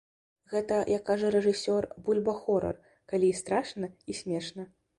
Гэта, 0.53 0.77
як 0.91 1.03
кажа 1.09 1.29
рэжысёр, 1.35 1.87
бульба-хорар, 2.07 2.81
калі 3.13 3.27
і 3.35 3.39
страшна, 3.43 3.93
і 4.15 4.21
смешна. 4.25 4.63